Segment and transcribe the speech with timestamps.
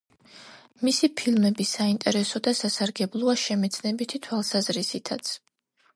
[0.87, 5.35] მისი ფილმები საინტერესო და სასარგებლოა შემეცნებითი თვალსაზრისითაც.